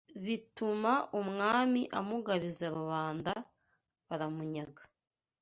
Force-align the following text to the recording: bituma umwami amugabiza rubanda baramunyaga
bituma 0.25 0.93
umwami 1.19 1.81
amugabiza 1.99 2.65
rubanda 2.77 3.31
baramunyaga 4.07 4.83